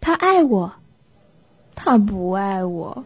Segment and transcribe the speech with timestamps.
[0.00, 0.72] 他爱我，
[1.74, 3.04] 他不爱我。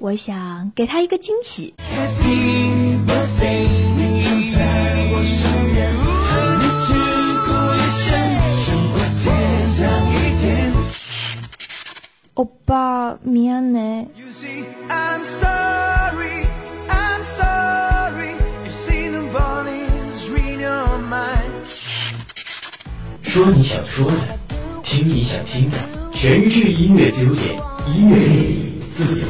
[0.00, 1.74] 我想给他一个惊喜。
[1.78, 4.58] Happy birthday，你就在
[5.12, 5.88] 我身边，
[6.28, 6.88] 和你只
[7.46, 8.10] 过一生，
[8.60, 9.24] 胜过天
[9.78, 10.42] 堂一天。
[12.34, 14.08] 欧巴，미안해。
[14.16, 16.46] You see, I'm sorry,
[16.88, 18.34] I'm sorry.
[18.64, 21.68] You see the bodies read your mind.
[23.22, 24.38] 说你想说的，
[24.82, 25.76] 听你想听的，
[26.12, 27.54] 全智音乐自由点，
[27.96, 29.26] 音乐给你自由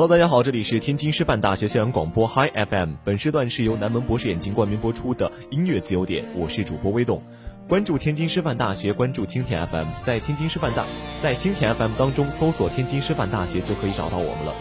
[0.00, 2.92] Hello，大家好，这里是天津师范大学校园广播 Hi FM。
[3.04, 7.22] 本时段是由南门博士眼镜冠名播出的音乐自由点，我是主播微动。
[7.68, 10.86] 关注天津师范大学，关注蜻蜓 FM，在天津师范大，
[11.20, 14.54] 在蜻蜓 FM 当中搜索天津师范大学就可以找到我们了。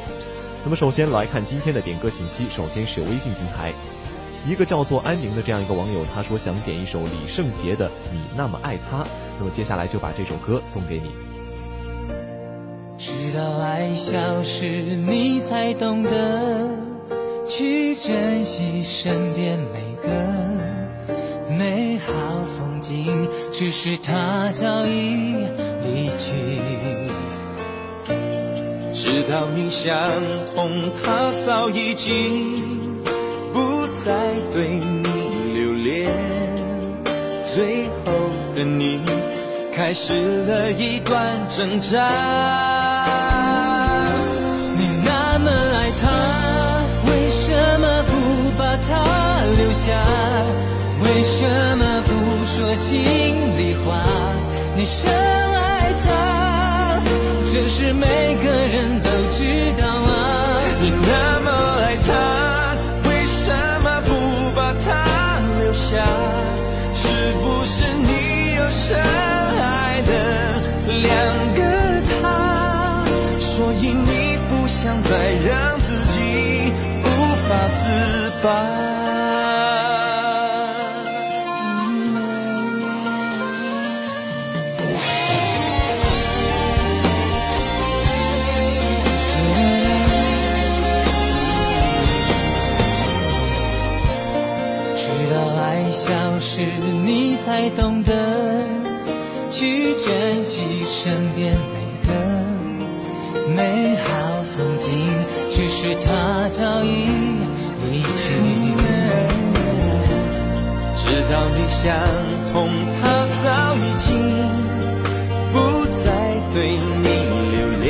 [0.66, 3.72] 那么首先来看今天的点歌信息，首先是微信平台，
[4.46, 9.04] 一个叫做安宁的这样一个网友，他说想点一首李圣杰的《你那么爱他》，
[9.40, 11.39] 那么接下来就把这首歌送给你。
[13.40, 14.66] 到爱消失，
[15.08, 16.12] 你才懂得
[17.48, 20.10] 去珍惜身边每个
[21.58, 22.12] 美好
[22.58, 23.30] 风景。
[23.50, 25.36] 只是他早已
[25.86, 26.60] 离去，
[28.92, 29.98] 直到你想
[30.54, 33.02] 通，他早已经
[33.54, 34.12] 不再
[34.52, 35.08] 对你
[35.54, 36.12] 留恋。
[37.46, 38.12] 最后
[38.54, 39.00] 的你
[39.72, 42.79] 开始了一段挣扎。
[49.80, 49.88] 下？
[51.02, 51.38] 为什
[51.78, 52.12] 么不
[52.46, 52.94] 说心
[53.58, 53.88] 里话？
[54.76, 57.00] 你深爱他，
[57.46, 58.06] 这是每
[58.44, 60.60] 个人都知道啊。
[60.82, 61.50] 你那么
[61.84, 62.10] 爱他，
[63.10, 63.52] 为什
[63.84, 64.10] 么不
[64.54, 64.88] 把他
[65.60, 65.96] 留下？
[66.96, 67.08] 是
[67.42, 68.98] 不是你有深
[111.82, 111.96] 想
[112.52, 113.00] 通，他
[113.42, 114.10] 早已经
[115.54, 115.56] 不
[115.96, 116.04] 再
[116.52, 117.08] 对你
[117.56, 117.88] 留恋。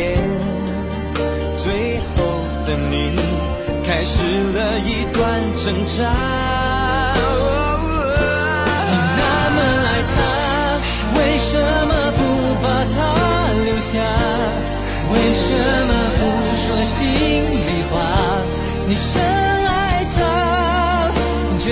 [1.55, 2.17] 最后
[2.67, 2.93] 的你
[3.83, 4.21] 开始
[4.53, 5.97] 了一段挣扎。
[8.85, 9.21] 你那
[9.55, 9.57] 么
[9.87, 10.15] 爱他，
[11.17, 11.57] 为什
[11.87, 12.19] 么不
[12.61, 12.97] 把他
[13.65, 13.91] 留下？
[15.11, 15.47] 为什
[15.87, 16.21] 么不
[16.61, 17.01] 说心
[17.65, 17.97] 里话？
[18.87, 19.17] 你深，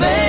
[0.00, 0.25] baby.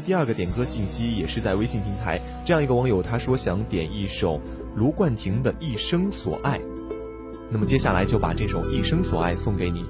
[0.00, 4.40] 第二个点歌信息也是在微信平台这样一个网友他说想点一首
[4.74, 6.60] 卢冠廷的一生所爱。
[7.50, 9.84] 那么接下来就把这首一生所爱送给你。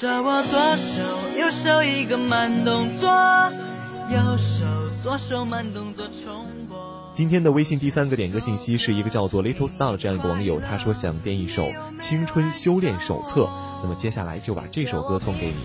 [0.00, 1.02] 着我左手
[1.38, 3.06] 右手一个慢动作，
[4.08, 4.64] 右手
[5.02, 7.10] 左手慢动作重播。
[7.12, 11.64] 今天的微信第三个点歌信息是一个叫做 Little Star 的这样一个网友，他说想点一首
[12.00, 13.42] 《青春修炼手册》，
[13.82, 15.56] 那么接下来就把这首歌送给你。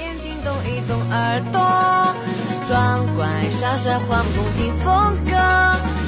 [0.00, 1.60] 眼睛动一动耳朵，
[2.68, 3.26] 装乖
[3.58, 5.32] 耍帅换不停风格，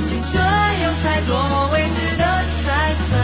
[0.07, 0.45] 青春
[0.85, 2.25] 有太多未知的
[2.63, 3.19] 猜测，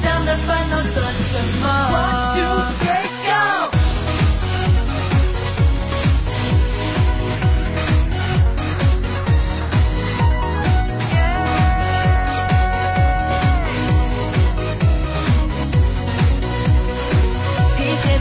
[0.00, 3.02] 成长的烦恼算什么？One two three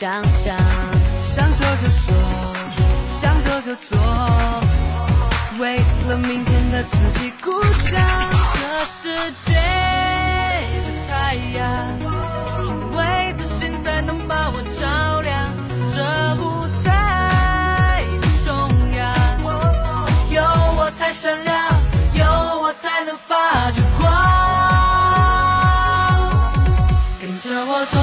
[0.00, 0.56] 只能想象。
[1.36, 2.16] 想说就说，
[3.20, 3.98] 想做就做，
[5.58, 5.76] 为
[6.08, 8.00] 了明天的自己鼓掌。
[8.54, 11.60] 这世界的太阳，
[12.64, 12.98] 因为
[13.36, 15.54] 自信才能把我照亮。
[15.94, 16.00] 这
[16.42, 18.48] 舞台的中
[18.96, 19.00] 央，
[20.30, 20.42] 有
[20.78, 21.54] 我才闪亮，
[22.14, 22.24] 有
[22.62, 24.10] 我才能发着光。
[27.20, 28.00] 跟着我左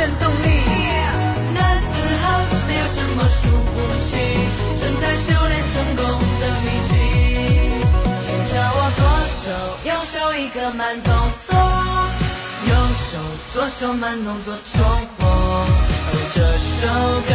[0.00, 0.48] 志，无限动力。
[1.54, 1.92] 男子
[2.22, 2.24] 汉
[2.66, 3.76] 没有什么输不
[4.08, 4.10] 起，
[4.80, 6.04] 正在修炼成功
[6.40, 6.92] 的秘籍。
[8.26, 9.00] 跟着我左
[9.36, 9.44] 手
[9.84, 11.12] 右手一个慢动
[11.46, 11.48] 作，
[12.66, 12.70] 右
[13.10, 13.12] 手
[13.52, 14.82] 左手慢动作重
[15.18, 15.28] 播。
[16.32, 16.86] 这首
[17.28, 17.34] 歌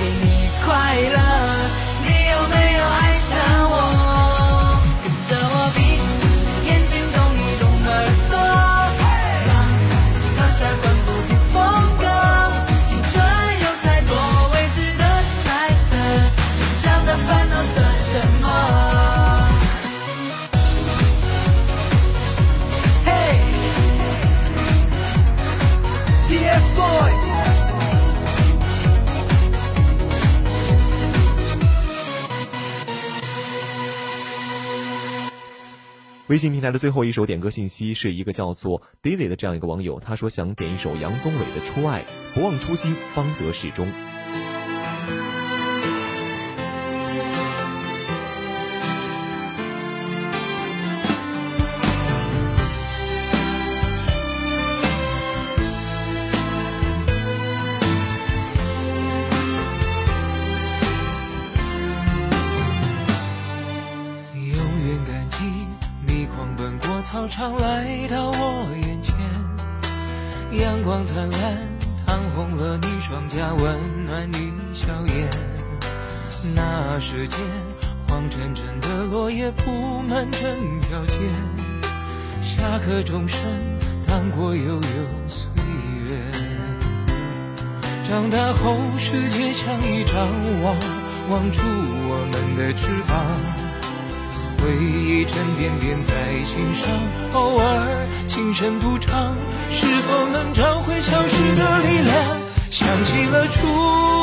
[0.00, 0.24] 给你
[0.64, 0.70] 快
[1.12, 1.16] 乐，
[36.32, 43.86] 微信平台的最后一首点歌信息是一个叫做 Daisy 的这样一个网友，他说想点一首杨宗纬的《初爱》，不忘初心，方得始终。
[71.14, 71.58] 灿烂，
[72.06, 75.28] 烫红了你双颊，温暖你笑颜。
[76.54, 77.38] 那时间，
[78.08, 79.70] 黄澄澄的落叶铺
[80.08, 80.40] 满整
[80.80, 81.18] 条街，
[82.40, 83.38] 下课钟声
[84.06, 84.80] 荡过悠悠
[85.28, 85.50] 岁
[86.08, 86.16] 月。
[88.08, 90.16] 长大后，世界像一张
[90.62, 90.74] 网，
[91.28, 93.22] 网住我们的翅膀。
[94.62, 96.88] 回忆沉甸甸在心上，
[97.32, 99.34] 偶尔轻声独唱，
[99.70, 102.14] 是否能找回消失的力量？
[102.70, 103.66] 想起了初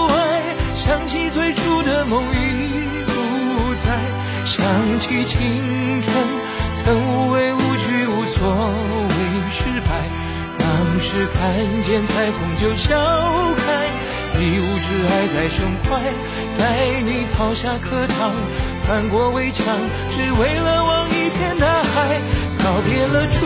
[0.08, 0.41] 爱，
[0.74, 4.00] 想起最初的梦已不在，
[4.46, 6.15] 想起青春
[6.74, 9.15] 曾无畏无惧无所谓
[9.51, 9.89] 失败。
[10.58, 10.68] 当
[11.00, 11.39] 时看
[11.84, 12.98] 见彩虹就笑
[13.58, 13.88] 开，
[14.39, 16.01] 一无挚爱在胸怀，
[16.58, 18.32] 带你跑下课堂，
[18.84, 19.63] 翻过围墙，
[20.10, 22.20] 只为了望一片大海。
[22.62, 23.46] 告别了初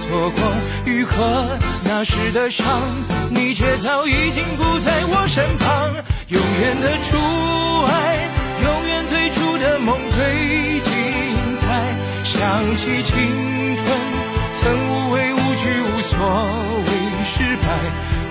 [0.00, 0.40] 错过，
[0.84, 1.14] 愈合
[1.84, 2.66] 那时的伤。
[3.30, 5.94] 你却早已经不在我身旁，
[6.28, 7.18] 永远的初
[7.86, 8.28] 爱，
[8.62, 10.92] 永远最初的梦最精
[11.58, 11.66] 彩。
[12.24, 12.36] 想
[12.76, 13.14] 起青
[13.76, 13.86] 春，
[14.60, 16.16] 曾无畏无惧，无所
[16.86, 16.90] 谓
[17.24, 17.66] 失败。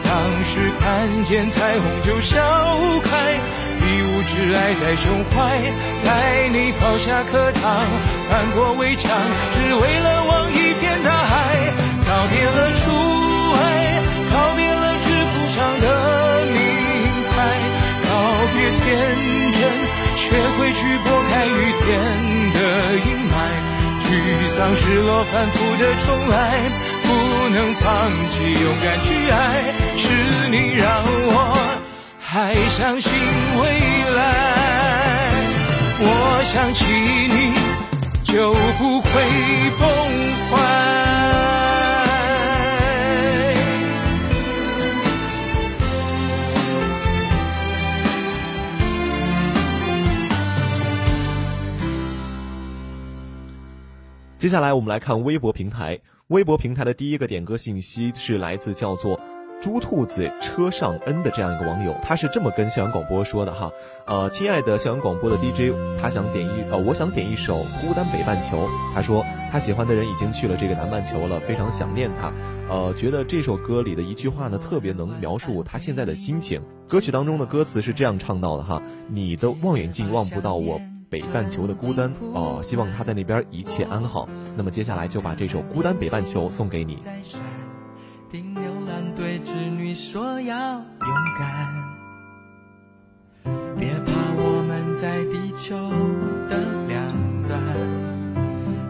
[0.04, 0.14] 当
[0.46, 0.84] 时看
[1.26, 2.40] 见彩虹就笑
[3.04, 3.36] 开，
[3.82, 5.60] 一无挚爱在胸怀，
[6.06, 7.64] 带你跑下课堂，
[8.30, 9.12] 翻过围墙，
[9.54, 11.15] 只为了望一片大。
[12.08, 12.82] 告别了初
[13.56, 13.60] 爱。
[14.32, 15.86] 告别了制服上的
[16.52, 16.60] 名
[17.32, 17.36] 牌，
[18.04, 18.10] 告
[18.54, 18.84] 别天
[19.56, 19.62] 真，
[20.18, 20.24] 学
[20.58, 21.86] 会去拨开雨天
[22.54, 22.58] 的
[23.00, 23.34] 阴霾，
[24.04, 24.08] 沮
[24.58, 26.36] 丧、失落、反复的重来，
[27.04, 27.08] 不
[27.54, 27.86] 能放
[28.30, 30.04] 弃，勇敢去爱，是
[30.50, 30.86] 你让
[31.32, 31.34] 我
[32.20, 33.10] 还相信
[33.62, 33.64] 未
[34.16, 34.20] 来。
[35.98, 36.04] 我
[36.44, 36.84] 想起
[37.32, 37.54] 你，
[38.24, 39.10] 就不会
[39.80, 39.88] 崩
[40.52, 40.54] 坏。
[54.38, 55.98] 接下来我们来看微博平台。
[56.28, 59.18] 微博平台的第一个点歌信息是来自叫做
[59.62, 63.72] “猪兔子车上恩”的这样一个网友，他是这么跟校园广播说的哈，
[64.06, 68.58] 呃，亲爱的校园广播的 DJ，他想点一呃，我想点一首《孤单北半球》。
[68.94, 72.34] 他说他喜欢的人已经去了这个南半球了，非常想念他。
[72.70, 76.62] 呃，觉得这首歌里的一句话呢，特别能描述他现在的心情。
[76.90, 80.82] 歌曲当中的歌词是这样唱到的哈：你的望远镜望不到我。
[81.10, 84.28] 北半球的孤单哦，希望他在那边一切安好。
[84.56, 87.00] 那么接下来就把这首《孤单北半球》送给你。
[89.16, 90.84] 对织女说要勇
[91.40, 91.74] 敢，
[93.78, 95.74] 别怕，我们在地球
[96.50, 96.58] 的
[96.90, 96.98] 两
[97.48, 97.62] 端。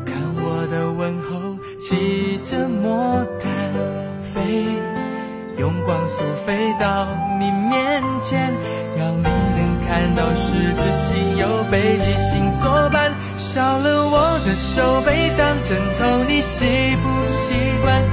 [0.04, 3.52] 看我的问候，骑着魔毯
[4.24, 4.66] 飞，
[5.60, 7.06] 用光速飞到
[7.40, 8.52] 你面前，
[8.98, 9.45] 要你。
[9.96, 18.04] 看到十字星有北极星作伴，少了我的手背当枕头，你习不习惯？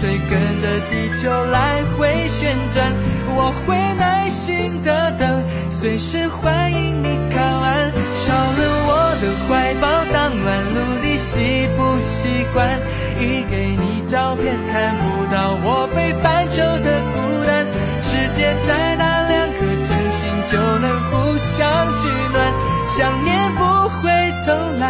[0.00, 2.94] 水跟着地球来回旋转，
[3.34, 7.90] 我会耐心的等，随时欢迎你靠岸。
[8.14, 12.78] 少了我的怀抱当暖炉，你习不习惯？
[13.18, 17.66] 一给你照片，看不到我北半球的孤单。
[18.00, 21.66] 世界再大，两颗真心就能互相
[21.98, 22.38] 取暖。
[22.86, 23.64] 想念不
[23.98, 24.06] 会
[24.46, 24.86] 偷懒，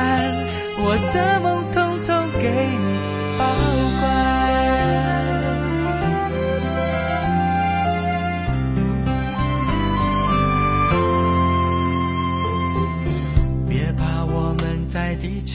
[0.84, 2.44] 我的梦统统给
[2.84, 2.87] 你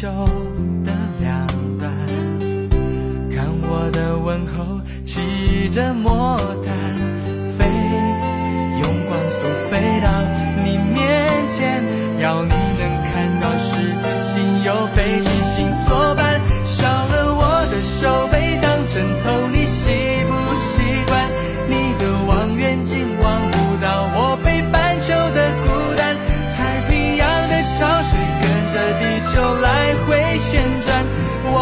[0.04, 0.42] 在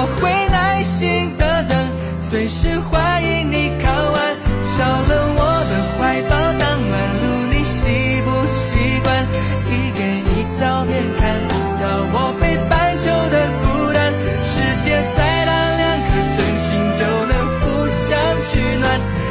[0.02, 1.78] 我会耐心的等，
[2.20, 4.36] 随时欢迎你靠岸。
[4.66, 9.14] 少了我的怀抱当暖炉，你习不习惯？
[9.70, 11.84] 一给你照片看不到
[12.14, 14.12] 我北半球的孤单。
[14.42, 16.66] 世界再大，两颗真心
[16.98, 18.10] 就能互相
[18.50, 18.84] 取暖。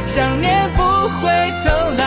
[0.07, 0.79] 想念不
[1.19, 1.27] 会
[1.65, 1.67] 偷
[1.99, 2.07] 懒，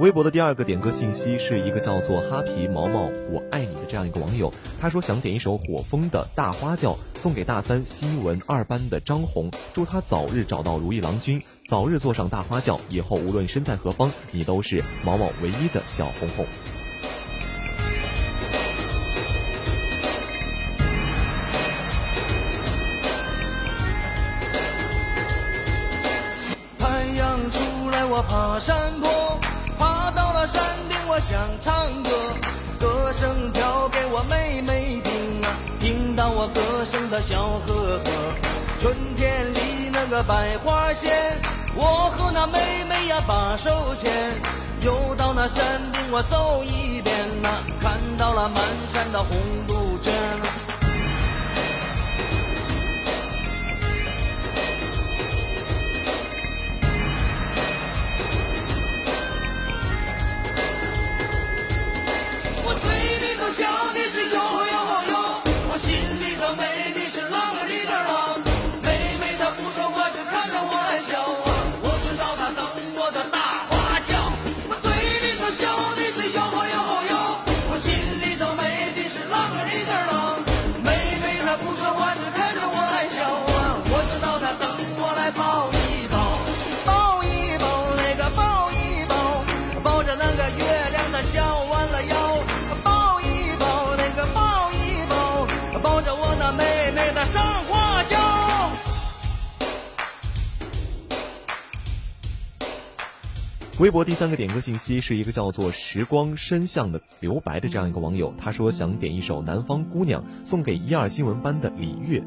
[0.00, 16.46] 微博的第二个点歌信息是一个叫做哈皮毛毛我爱你的这样一个网友，他说想点一首火风的大花轿送给大三新闻二班的张红，祝他早日找到如意郎君，早日坐上大花轿，以后无论身在何方，你都是毛毛唯一的小红红。
[40.30, 41.10] 百花鲜，
[41.74, 44.12] 我和那妹妹呀把手牵，
[44.80, 47.12] 又到那山顶我走一遍
[47.42, 47.48] 呐、
[47.80, 48.62] 看到了满
[48.92, 49.36] 山的红
[103.80, 112.22] 微博第三个点歌信息是一个叫做“时光深巷”的留白的这样一个网友，他说想点一首《南方姑娘》送给一二新闻班的李月，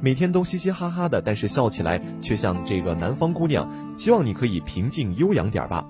[0.00, 3.68] 每天都嘻嘻哈哈的，但是笑起来却像这个南方姑娘。
[3.98, 5.84] 希望你可以平静悠扬点吧。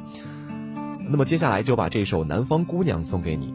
[1.10, 3.54] 那么接下来就把这首《南方姑娘》送给你。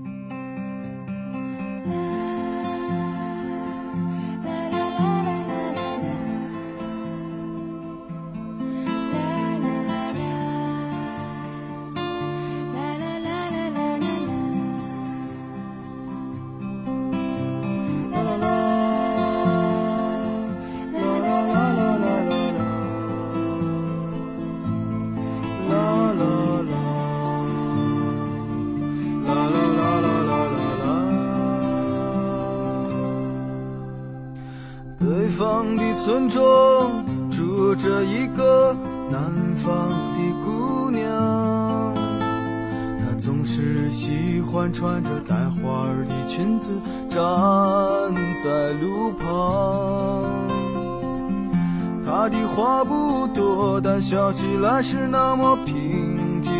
[53.09, 56.53] 不多，但笑起来是那么平静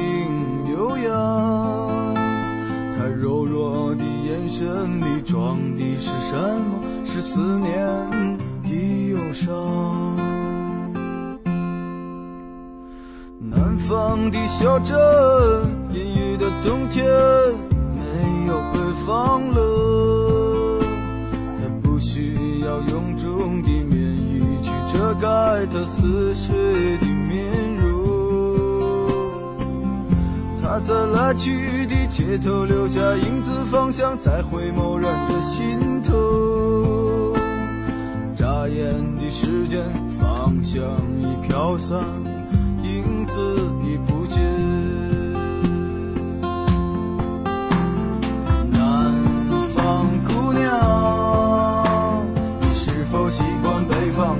[0.71, 2.15] 悠扬。
[2.97, 7.85] 她柔弱的眼神里装的是什么是思念
[8.63, 9.47] 的忧伤？
[13.39, 14.97] 南方的小镇，
[15.91, 17.05] 阴雨的冬天，
[17.93, 19.88] 没有北方冷。
[25.09, 26.55] 遮盖它似水
[26.99, 29.07] 的面容。
[30.61, 37.33] 她在来去的街头留下影子，方向在回眸人的心头。
[38.35, 39.83] 眨眼的时间，
[40.19, 40.79] 方向
[41.19, 41.97] 已飘散。
[42.83, 43.33] 影子
[43.83, 44.39] 已不见。
[48.71, 49.11] 南
[49.73, 52.23] 方姑娘，
[52.61, 54.37] 你是否习惯北方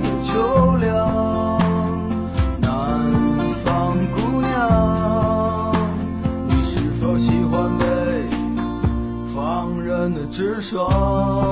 [10.60, 11.49] 说。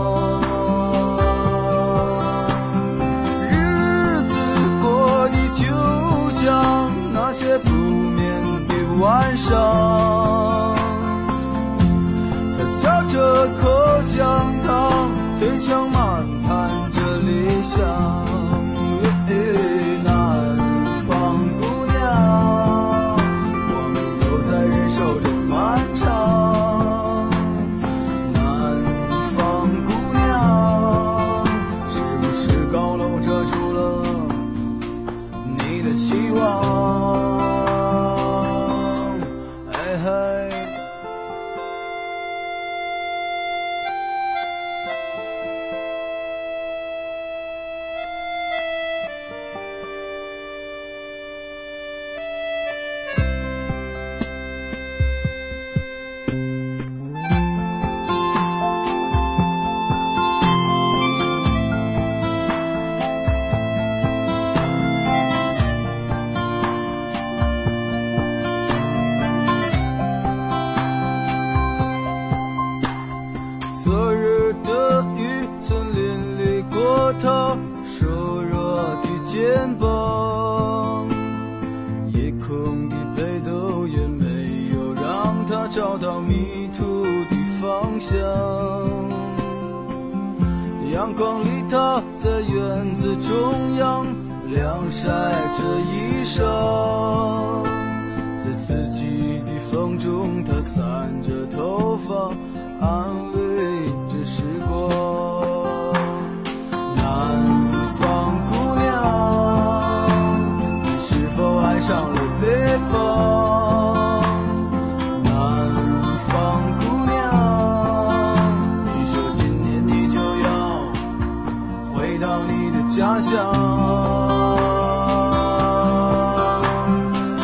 [122.99, 123.31] 家乡。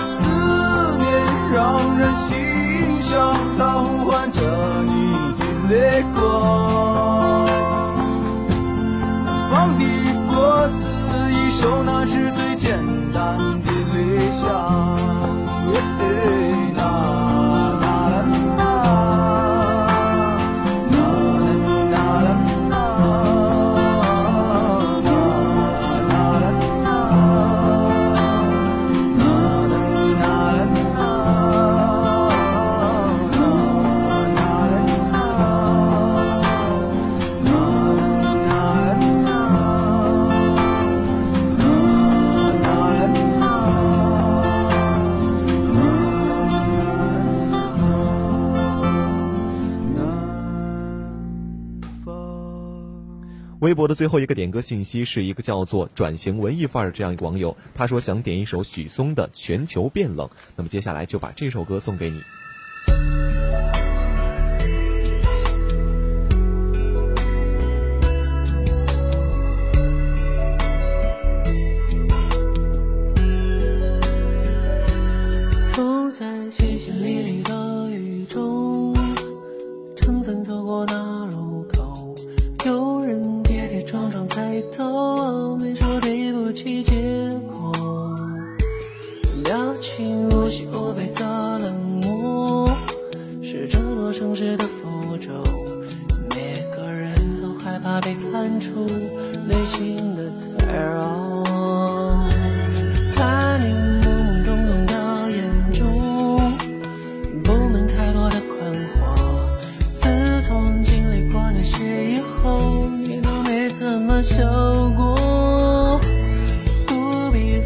[0.08, 0.26] 思
[0.98, 1.06] 念
[1.52, 4.40] 让人心伤，它呼唤着
[4.82, 6.73] 你的泪光。
[53.64, 62.20] 微博的最后一个点歌信息是一个叫做“转型文艺范儿”这样一个网友，他说想点一首许嵩的《全球变冷》，那么接下来就把这首歌送给你。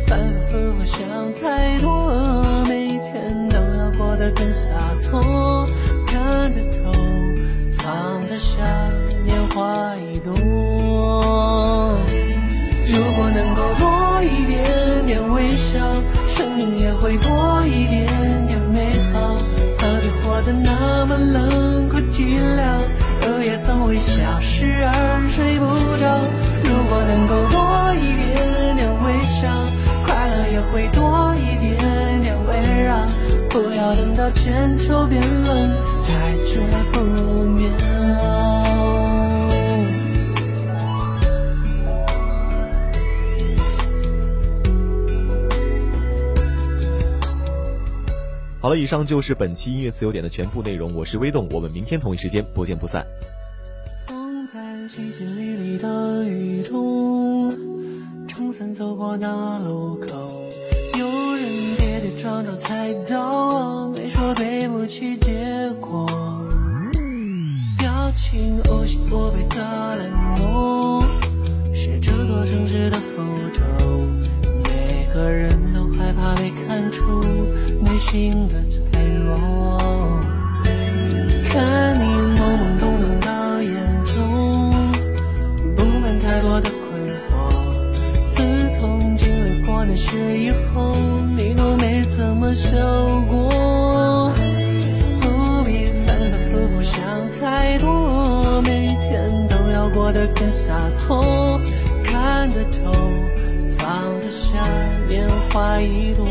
[0.08, 0.18] 反
[0.48, 2.07] 复想太多
[34.28, 35.70] 到全球变冷
[36.02, 36.60] 才觉
[36.92, 37.00] 不
[37.48, 37.70] 妙。
[48.60, 50.94] 好了，以上就是本期音乐自由点的全部内容。
[50.94, 53.06] 我是微动，我们明天同一时间不见不散。
[54.06, 57.50] 风在淅淅沥沥的雨中，
[58.28, 59.87] 撑伞走过那路
[62.88, 65.32] 撞撞踩到，没说对不起，结
[65.80, 66.06] 果
[67.76, 71.04] 表情无心无肺的冷漠，
[71.74, 73.22] 是这座城市的符
[73.52, 73.60] 咒。
[74.64, 77.20] 每个人都害怕被看出
[77.82, 78.80] 内心的脆
[79.14, 79.36] 弱。
[81.44, 82.04] 看你
[82.38, 83.70] 懵懵懂懂的眼
[84.04, 84.72] 中，
[85.76, 86.80] 布满太多的困
[87.28, 87.28] 惑。
[88.32, 88.42] 自
[88.78, 90.56] 从经历过那事以后，
[92.58, 92.76] 笑
[93.30, 94.32] 过。
[95.20, 96.98] 不必反反复复想
[97.38, 101.60] 太多，每天都要过得更洒脱。
[102.02, 102.92] 看得透，
[103.78, 103.86] 放
[104.20, 104.58] 得下，
[105.06, 106.26] 年华易多。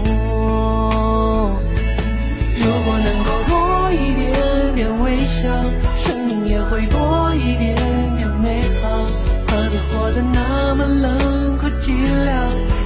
[2.56, 3.56] 如果能够多
[3.94, 5.48] 一点点微笑，
[5.98, 7.74] 生命也会多一点
[8.18, 9.08] 点美好。
[9.48, 11.92] 何必活得那么冷酷寂
[12.28, 12.28] 寥？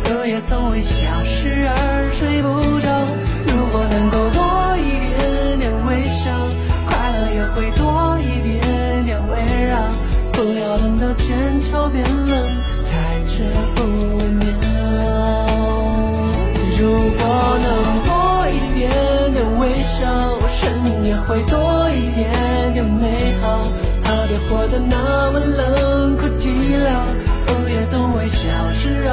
[0.06, 1.66] 日夜总会消失
[7.56, 9.34] 会多一点点围
[9.68, 9.78] 绕。
[10.34, 12.32] 不要等到全球变冷
[12.84, 13.44] 才知
[13.76, 14.46] 不妙。
[16.80, 17.22] 如果
[17.62, 17.70] 能
[18.06, 18.10] 多
[18.50, 18.90] 一点
[19.34, 20.00] 点微笑，
[20.50, 21.54] 生命也会多
[21.92, 23.68] 一点点美好。
[24.04, 26.88] 何必活得那么冷酷寂寥？
[27.48, 29.12] 日夜总会消失而